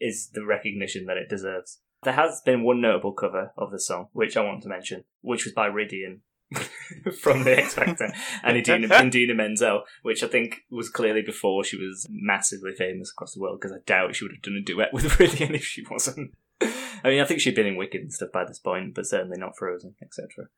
[0.00, 1.80] is the recognition that it deserves.
[2.02, 5.44] There has been one notable cover of the song, which I want to mention, which
[5.44, 6.20] was by Rhydian,
[7.18, 11.78] from the X Factor, and Idina, Indina Menzel, which I think was clearly before she
[11.78, 14.92] was massively famous across the world, because I doubt she would have done a duet
[14.92, 16.32] with Rhydian if she wasn't.
[16.60, 19.38] I mean, I think she'd been in Wicked and stuff by this point, but certainly
[19.38, 20.48] not Frozen, etc.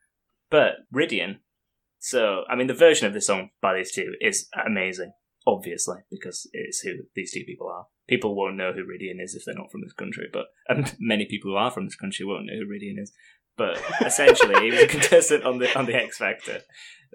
[0.50, 1.38] But Rhydian,
[1.98, 5.12] so I mean, the version of this song by these two is amazing,
[5.46, 7.86] obviously, because it's who these two people are.
[8.08, 11.26] People won't know who Rhydian is if they're not from this country, but and many
[11.26, 13.12] people who are from this country won't know who Rhydian is.
[13.56, 16.60] But essentially, he was a contestant on the on the X Factor,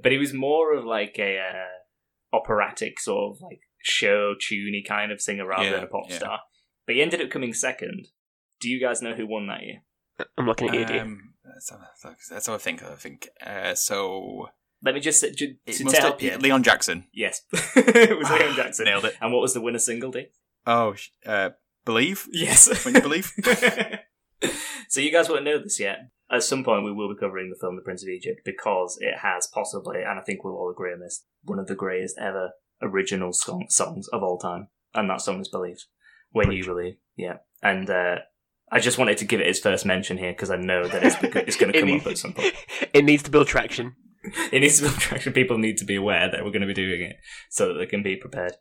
[0.02, 5.12] but he was more of like a uh, operatic sort of like show tuney kind
[5.12, 6.17] of singer rather Yeah, than a pop yeah.
[6.17, 6.39] star.
[6.86, 8.08] But he ended up coming second.
[8.60, 9.84] Do you guys know who won that year?
[10.38, 10.98] I'm looking at you, dude.
[11.02, 11.31] Um,
[11.62, 12.17] let's, have a, look.
[12.32, 12.84] let's have a think.
[12.84, 13.30] I think.
[13.45, 14.47] Uh, so
[14.84, 16.41] Let me just say, ju- it must to have.
[16.41, 17.06] Leon Jackson.
[17.13, 18.86] Yes, it was Leon Jackson.
[18.86, 19.15] Nailed it.
[19.21, 20.28] And what was the winner single, D?
[20.65, 20.95] Oh,
[21.26, 21.52] uh,
[21.86, 22.84] believe Yes.
[22.86, 23.32] when you believe.
[24.89, 26.00] so you guys won't know this yet.
[26.32, 29.15] At some point, we will be covering the film The Prince of Egypt because it
[29.21, 32.52] has possibly, and I think we'll all agree on this, one of the greatest ever
[32.82, 35.78] original song- songs of all time, and that song is "Believe."
[36.32, 37.38] When you believe, yeah.
[37.62, 38.19] And uh,
[38.72, 41.16] I just wanted to give it its first mention here because I know that it's,
[41.22, 42.54] it's going to come needs- up at some point.
[42.94, 43.96] it needs to build traction.
[44.52, 45.34] it needs to be attraction.
[45.34, 47.18] People need to be aware that we're going to be doing it
[47.50, 48.54] so that they can be prepared.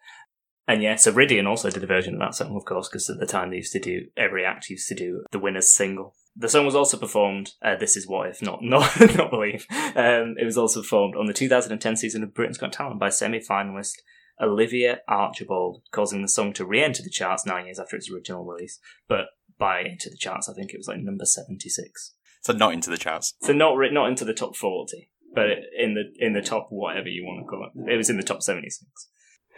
[0.67, 3.19] And yeah, so Rhydian also did a version of that song, of course, because at
[3.19, 6.15] the time they used to do every act used to do the winner's single.
[6.37, 7.55] The song was also performed.
[7.61, 9.67] Uh, this is what if not not not believe.
[9.97, 13.95] Um, it was also performed on the 2010 season of Britain's Got Talent by semi-finalist
[14.41, 18.79] Olivia Archibald, causing the song to re-enter the charts nine years after its original release.
[19.09, 19.27] But
[19.61, 22.15] by into the charts, I think it was like number 76.
[22.43, 23.35] so not into the charts.
[23.43, 25.45] So not ri- not into the top forty, but
[25.79, 27.93] in the in the top whatever you want to call it.
[27.93, 28.91] It was in the top seventy six.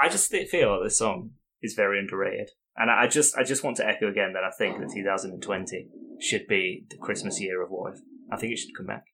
[0.00, 1.30] I just feel like this song
[1.62, 4.78] is very underrated, and I just I just want to echo again that I think
[4.78, 5.88] that 2020
[6.20, 8.00] should be the Christmas year of What If.
[8.30, 9.04] I think it should come back.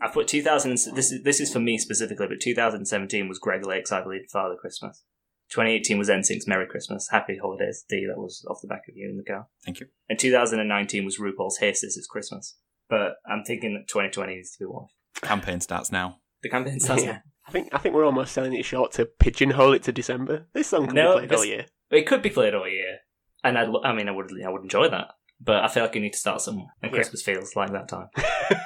[0.00, 0.72] I put 2000.
[0.72, 4.28] This is this is for me specifically, but 2017 was Greg Lake's "I Believe in
[4.28, 5.04] Father Christmas."
[5.54, 9.08] 2018 was NSYNC's "Merry Christmas, Happy Holidays." D, that was off the back of you
[9.08, 9.46] in the car.
[9.64, 9.86] Thank you.
[10.08, 12.56] And 2019 was RuPaul's Hey Sis It's Christmas.
[12.88, 14.86] But I'm thinking that 2020 needs to be what?
[15.22, 16.18] Campaign starts now.
[16.42, 17.12] The campaign starts Yeah.
[17.12, 17.18] now.
[17.46, 20.46] I think I think we're almost selling it short to pigeonhole it to December.
[20.54, 21.66] This song can No, be played all year.
[21.90, 22.98] It could be played all year.
[23.44, 25.08] And I'd, I mean, I would, I would enjoy that.
[25.40, 26.68] But I feel like you need to start somewhere.
[26.82, 26.96] And Yeah.
[26.96, 28.08] Christmas feels like that time.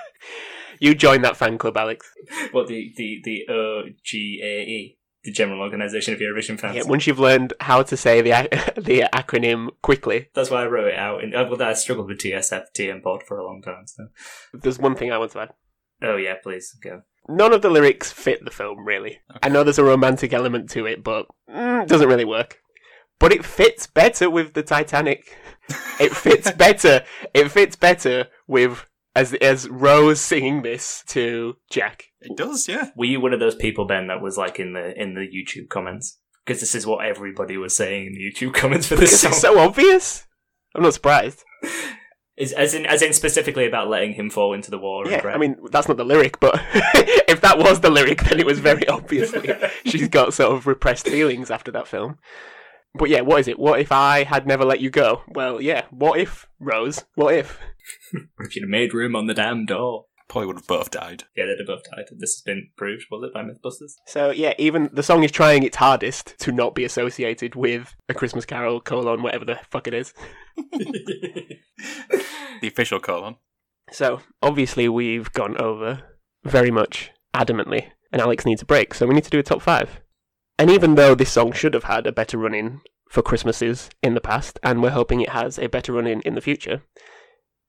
[0.80, 2.08] you join that fan club, Alex.
[2.52, 4.96] What, the, the, the OGAE?
[5.24, 6.76] The General Organisation of Eurovision Fans.
[6.76, 8.30] Yeah, once you've learned how to say the
[8.76, 11.24] the acronym quickly, That's why I wrote it out.
[11.24, 13.86] And, uh, well, I struggled with TSF, TM Pod for a long time.
[13.86, 14.08] So.
[14.54, 15.50] there's one thing I want to add.
[16.02, 17.02] Oh, yeah, please, go.
[17.28, 19.18] None of the lyrics fit the film, really.
[19.42, 22.60] I know there's a romantic element to it, but mm, it doesn't really work.
[23.18, 25.36] But it fits better with the Titanic.
[26.00, 27.04] It fits better.
[27.34, 32.07] It fits better with as as Rose singing this to Jack.
[32.20, 32.90] It does, yeah.
[32.96, 35.68] Were you one of those people, Ben, that was like in the in the YouTube
[35.68, 36.18] comments?
[36.44, 39.30] Because this is what everybody was saying in the YouTube comments for this Because song.
[39.32, 40.26] it's so obvious.
[40.74, 41.44] I'm not surprised.
[42.36, 45.10] Is, as in, as in specifically about letting him fall into the water.
[45.10, 45.30] Yeah, and.
[45.30, 46.54] I mean that's not the lyric, but
[47.28, 49.52] if that was the lyric, then it was very obviously
[49.84, 52.18] she's got sort of repressed feelings after that film.
[52.94, 53.58] But yeah, what is it?
[53.58, 55.22] What if I had never let you go?
[55.28, 55.86] Well, yeah.
[55.90, 57.04] What if Rose?
[57.14, 57.58] What if?
[58.40, 60.06] if you'd have made room on the damn door.
[60.28, 61.24] Probably would have both died.
[61.34, 62.04] Yeah, they'd have both died.
[62.10, 63.92] This has been proved, was it, by Mythbusters?
[64.06, 68.14] So yeah, even the song is trying its hardest to not be associated with a
[68.14, 70.12] Christmas Carol colon whatever the fuck it is.
[72.60, 73.36] The official colon.
[73.92, 76.02] So obviously we've gone over
[76.44, 79.62] very much adamantly, and Alex needs a break, so we need to do a top
[79.62, 80.00] five.
[80.58, 84.14] And even though this song should have had a better run in for Christmases in
[84.14, 86.82] the past, and we're hoping it has a better run in in the future,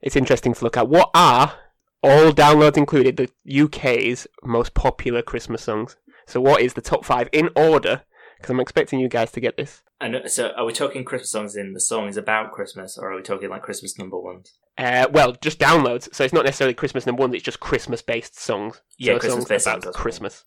[0.02, 1.54] it's interesting to look at what are
[2.04, 3.30] all downloads included the
[3.64, 5.98] UK's most popular Christmas songs.
[6.28, 8.04] So what is the top five in order?
[8.38, 9.82] Because I'm expecting you guys to get this.
[10.00, 13.16] and so, are we talking Christmas songs in the song is about Christmas, or are
[13.18, 14.54] we talking like Christmas number ones?
[14.78, 16.08] Uh, well, just downloads.
[16.16, 17.34] So it's not necessarily Christmas number one.
[17.36, 18.82] It's just Christmas-based songs.
[18.98, 19.94] Yeah, so Christmas-based songs songs, about.
[20.02, 20.46] Christmas.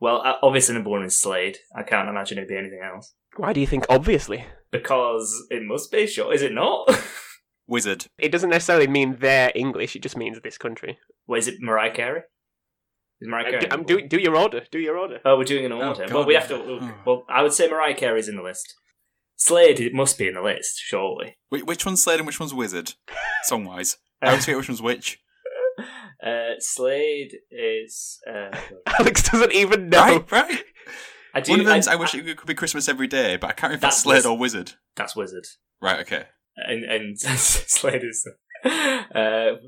[0.00, 1.58] Well, uh, obviously number one is Slade.
[1.76, 3.12] I can't imagine it'd be anything else.
[3.36, 3.84] Why do you think?
[3.90, 6.32] Obviously, Because it must be, sure.
[6.32, 6.88] Is it not?
[7.72, 8.06] Wizzard.
[8.18, 9.96] it doesn't necessarily mean their English.
[9.96, 10.98] It just means this country.
[11.26, 12.22] What is it, Mariah Carey?
[13.20, 13.70] Is Mariah Carey?
[13.72, 14.62] I'm do, do your order.
[14.70, 15.20] Do your order.
[15.24, 16.06] Oh, we're doing an Oh, order.
[16.06, 16.12] God.
[16.14, 16.92] well, we have to.
[17.06, 18.74] Well, I would say Mariah Carey's in the list.
[19.36, 21.36] Slade it must be in the list, surely.
[21.48, 22.94] Wh- Which one's Slade and which one's Wizzard?
[23.44, 23.96] Song wise.
[24.20, 25.18] I always forget which one's which.
[26.24, 28.20] Uh, Slade is.
[28.30, 28.56] Uh,
[28.86, 29.98] Alex doesn't even know.
[29.98, 30.64] Right, right.
[31.34, 31.50] I do.
[31.52, 33.70] One of them's I, I, wish it could be Christmas every day, but I can't
[33.70, 34.74] remember if That's that's Slade or Wizzard.
[34.94, 35.46] That's Wizzard,
[35.80, 36.26] Right, okay.
[36.56, 38.26] And and Slade is.
[38.64, 38.68] Uh,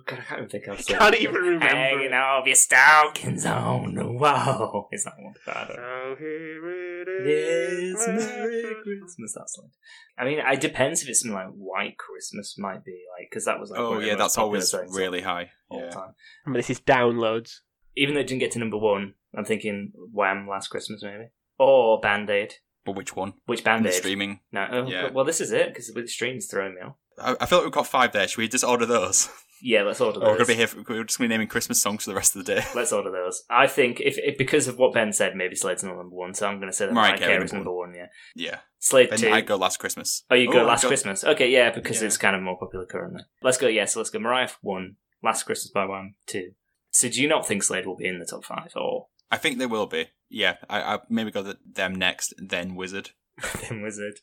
[0.07, 0.79] God, I can't even think of.
[0.79, 1.67] I can't even remember.
[1.67, 4.89] Hanging off your stockings on the wall.
[4.93, 5.35] Is that one?
[5.49, 6.15] I don't know.
[6.15, 8.27] So here it Yes, is.
[8.27, 9.35] Merry Christmas.
[9.37, 9.71] That's like.
[10.17, 13.59] I mean, it depends if it's something like White Christmas might be like because that
[13.59, 13.81] was like.
[13.81, 15.51] Oh one of the yeah, most that's always really high.
[15.69, 15.91] all the Yeah.
[15.91, 16.15] time.
[16.47, 17.61] Remember, this is downloads.
[17.97, 20.49] Even though it didn't get to number one, I'm thinking Wham!
[20.49, 22.55] Last Christmas maybe or Band Aid.
[22.85, 23.35] But which one?
[23.47, 23.95] Which Band the Aid?
[23.95, 24.41] streaming.
[24.53, 24.67] No.
[24.71, 25.11] Oh, Yeah.
[25.11, 26.97] Well, this is it because with streams throwing me off.
[27.19, 28.27] I, I feel like we've got five there.
[28.29, 29.29] Should we just order those?
[29.63, 30.67] Yeah, let's order Or we're gonna be here.
[30.67, 32.67] For, we're just gonna be naming Christmas songs for the rest of the day.
[32.75, 33.45] Let's order those.
[33.49, 36.47] I think if, if because of what Ben said, maybe Slade's not number one, so
[36.47, 37.95] I'm going to say that Mariah Mariah Carey Carey is number one.
[37.97, 38.59] Yeah, Yeah.
[38.81, 39.31] Slade Then two.
[39.31, 40.25] I go Last Christmas.
[40.31, 41.25] oh, you go Last Christmas.
[41.25, 42.09] Okay, yeah, because Yeah.
[42.09, 43.23] it's kind of more popular currently.
[43.43, 43.67] Let's go.
[43.69, 44.97] Yeah, so let's go Mariah one.
[45.23, 46.51] Last Christmas by one, two.
[46.91, 49.59] So do you not think Slade will be in the top five or I think
[49.59, 50.09] they will be.
[50.29, 50.57] Yeah.
[50.69, 53.11] I, I maybe go the, them next, then Wizzard.
[53.69, 54.21] then Wizzard,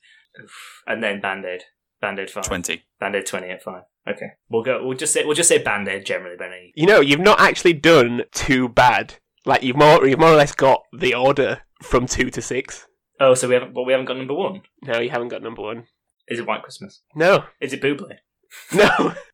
[0.87, 1.63] and then Band Aid.
[1.99, 2.43] Band Aid five.
[2.45, 2.83] Twenty.
[2.99, 3.83] Band Aid twenty at five.
[4.09, 4.85] Okay, we'll go.
[4.85, 6.35] We'll just say we'll just say Band Aid generally.
[6.37, 6.71] Benny.
[6.75, 9.15] You know, you've not actually done too bad.
[9.45, 12.87] Like you've more, you've more or less got the order from two to six.
[13.19, 13.73] Oh, so we haven't.
[13.73, 14.61] But we haven't got number one.
[14.83, 15.85] No, you haven't got number one.
[16.27, 17.01] Is it White Christmas?
[17.15, 18.09] No, Is it Buble?
[18.73, 19.13] no.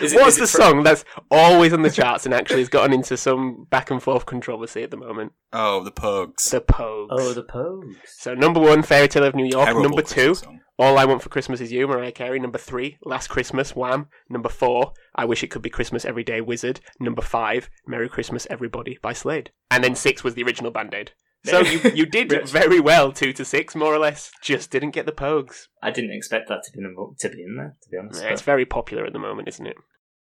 [0.00, 2.92] Is it, What's the it song that's always on the charts and actually has gotten
[2.92, 5.32] into some back and forth controversy at the moment?
[5.52, 6.50] Oh, the Pogues.
[6.50, 7.08] The Pogues.
[7.10, 7.96] Oh, the Pogues.
[8.06, 9.66] So number one, Fairy Tale of New York.
[9.66, 10.60] Terrible number two, song.
[10.78, 12.40] All I Want for Christmas Is You, Mariah Carey.
[12.40, 14.06] Number three, Last Christmas, Wham.
[14.30, 16.80] Number four, I Wish It Could Be Christmas Every Day, Wizzard.
[16.98, 19.50] Number five, Merry Christmas Everybody by Slade.
[19.70, 21.12] And then six was the original Band Aid.
[21.44, 24.30] So you, you did very well, two to six, more or less.
[24.42, 25.68] Just didn't get the Pogues.
[25.82, 27.76] I didn't expect that to be number, to be in there.
[27.82, 29.76] To be honest, Yeah, it's very popular at the moment, isn't it?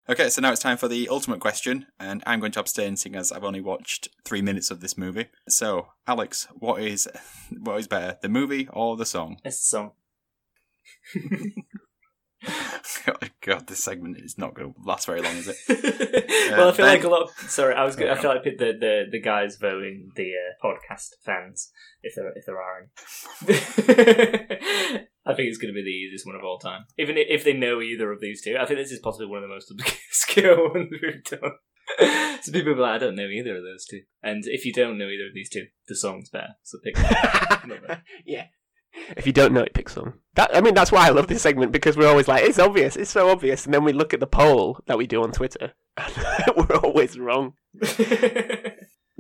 [0.10, 3.16] Okay, so now it's time for the ultimate question, and I'm going to abstain seeing
[3.16, 5.28] as I've only watched three minutes of this movie.
[5.48, 7.08] So, Alex, what is
[7.60, 9.38] what is better, the movie or the song?
[9.44, 9.92] it's the song.
[13.42, 15.58] God, this segment is not going to last very long, is it?
[16.52, 17.24] well, I feel Ben- like a lot.
[17.24, 17.96] Of, sorry, I was.
[17.96, 22.32] Gonna, I feel like the the the guys voting the uh, podcast fans, if there
[22.36, 22.90] if there are any.
[25.26, 26.86] I think it's going to be the easiest one of all time.
[26.98, 29.44] Even if they know either of these two, I think this is possibly one of
[29.44, 32.40] the most obscure ones we've done.
[32.42, 34.02] so people be like, I don't know either of those two.
[34.24, 36.56] And if you don't know either of these two, the song's better.
[36.64, 36.98] So pick.
[36.98, 38.02] one.
[38.26, 38.46] yeah.
[39.16, 40.16] If you don't know it, pick some.
[40.36, 42.96] That I mean, that's why I love this segment because we're always like, it's obvious,
[42.96, 45.74] it's so obvious, and then we look at the poll that we do on Twitter,
[45.98, 46.14] and
[46.70, 47.54] we're always wrong.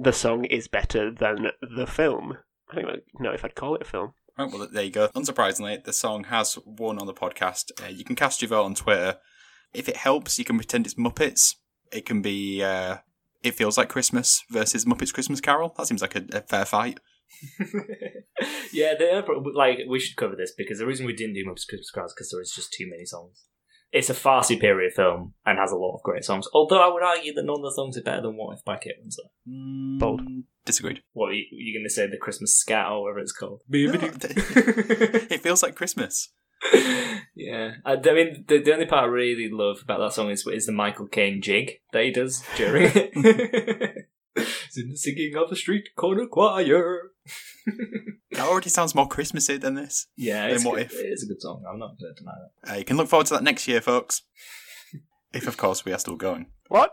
[0.02, 2.40] The song is better than the film.
[2.72, 4.14] I don't even know if I'd call it a film.
[4.36, 5.10] Oh, well, there you go.
[5.10, 7.66] Unsurprisingly, the song has won on the podcast.
[7.80, 9.18] Uh, you can cast your vote on Twitter.
[9.76, 11.56] If it helps, you can pretend it's Muppets.
[11.92, 12.98] It can be uh,
[13.44, 15.72] It Feels Like Christmas versus Muppets Christmas Carol.
[15.78, 17.00] That seems like a, a fair fight.
[18.74, 19.24] yeah, they are,
[19.54, 22.14] like we should cover this because the reason we didn't do Muppets Christmas Carol is
[22.14, 23.46] because there is just too many songs.
[23.92, 26.48] It's a far superior film and has a lot of great songs.
[26.54, 28.78] Although I would argue that none of the songs are better than What If by
[28.78, 30.00] Kate Winslet.
[30.00, 30.22] Bold.
[30.22, 31.02] Mm, Disagreed.
[31.12, 32.08] What are you, you going to say?
[32.08, 33.62] The Christmas scat or whatever it's called?
[33.68, 36.30] No, it feels like Christmas.
[37.36, 40.46] yeah, I, I mean the, the only part I really love about that song is
[40.46, 44.01] is the Michael Caine jig that he does during it.
[44.68, 47.12] It's in the singing of the street corner choir.
[48.34, 50.08] That already sounds more Christmassy than this.
[50.16, 50.86] Yeah, Then it's what good.
[50.86, 50.94] if?
[50.94, 51.66] it is a good song.
[51.70, 52.32] I'm not going to deny
[52.64, 52.72] that.
[52.72, 54.22] Uh, you can look forward to that next year, folks.
[55.34, 56.48] If, of course, we are still going.
[56.70, 56.92] What?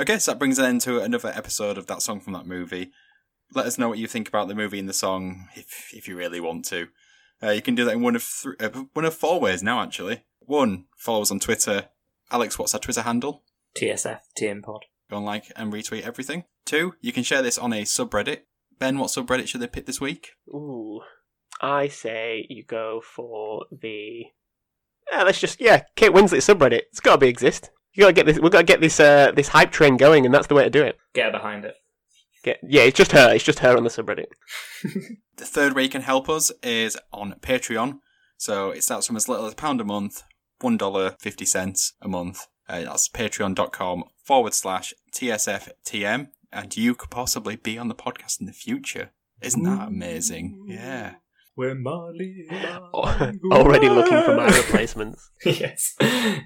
[0.00, 2.92] Okay, so that brings an end to another episode of that song from that movie.
[3.54, 6.16] Let us know what you think about the movie and the song, if if you
[6.16, 6.88] really want to.
[7.42, 9.82] Uh, you can do that in one of three, uh, one of four ways now.
[9.82, 11.88] Actually, one, follow us on Twitter.
[12.30, 13.42] Alex, what's our Twitter handle?
[13.76, 14.84] TSF TM Pod.
[15.10, 16.44] Go and like and retweet everything.
[16.64, 18.40] Two, you can share this on a subreddit.
[18.78, 20.32] Ben, what subreddit should they pick this week?
[20.48, 21.00] Ooh,
[21.60, 24.24] I say you go for the.
[25.10, 26.82] Yeah, let's just yeah, Kate Winslet subreddit.
[26.90, 27.70] It's got to be exist.
[27.94, 28.38] You got to get this.
[28.38, 30.70] We've got to get this uh, this hype train going, and that's the way to
[30.70, 30.98] do it.
[31.14, 31.74] Get her behind it.
[32.44, 33.34] Get yeah, it's just her.
[33.34, 34.26] It's just her on the subreddit.
[35.38, 38.00] The third way you can help us is on Patreon.
[38.36, 40.24] So it starts from as little as a pound a month,
[40.60, 42.48] one dollar fifty cents a month.
[42.68, 46.28] Uh, that's patreon.com forward slash TSFTM.
[46.52, 49.10] And you could possibly be on the podcast in the future.
[49.40, 50.66] Isn't that amazing?
[50.68, 51.14] Yeah.
[51.56, 52.46] We're Molly.
[52.94, 55.30] Oh, already looking for my replacements.
[55.44, 55.94] yes.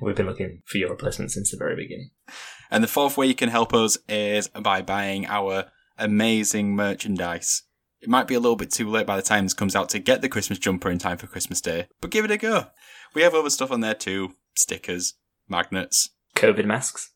[0.00, 2.10] We've been looking for your replacement since the very beginning.
[2.70, 5.64] And the fourth way you can help us is by buying our
[5.98, 7.64] amazing merchandise.
[8.00, 9.98] It might be a little bit too late by the time this comes out to
[9.98, 12.66] get the Christmas jumper in time for Christmas Day, but give it a go.
[13.14, 15.14] We have other stuff on there too stickers,
[15.48, 16.10] magnets.
[16.42, 17.10] COVID masks.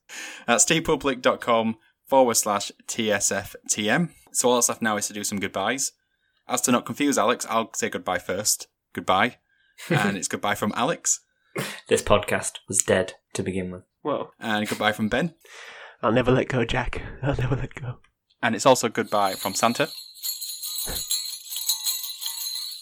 [0.47, 4.11] At steampublic.com forward slash TSFTM.
[4.33, 5.93] So all that's left now is to do some goodbyes.
[6.49, 8.69] As to not confuse Alex, I'll say goodbye first.
[8.93, 9.37] Goodbye.
[9.91, 11.21] and it's goodbye from Alex.
[11.89, 13.83] This podcast was dead to begin with.
[14.03, 15.35] Well, And goodbye from Ben.
[16.03, 17.03] I'll never let go, Jack.
[17.23, 17.97] I'll never let go.
[18.43, 19.89] And it's also goodbye from Santa.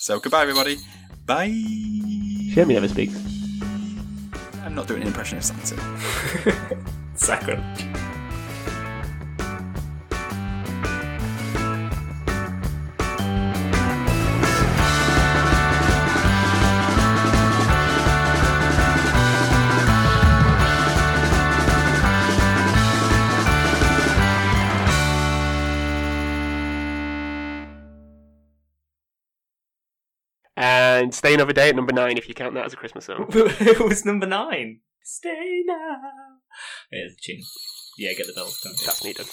[0.01, 0.79] So goodbye, everybody.
[1.25, 1.55] Bye.
[2.53, 3.34] Jeremy never speaks.
[4.75, 5.77] Not doing an impression of Santa.
[7.15, 7.87] Sacrilege.
[31.05, 33.27] And Stay Another Day at number nine, if you count that as a Christmas song.
[33.29, 34.81] it was number nine.
[35.03, 36.01] Stay now.
[36.91, 37.43] Here's the tune.
[37.99, 38.75] Yeah, get the bells going.
[38.87, 39.27] That's needed.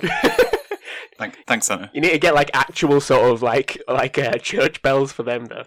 [1.18, 1.90] Thank, thanks, Santa.
[1.92, 5.46] you need to get like actual sort of like like uh, church bells for them
[5.46, 5.64] though.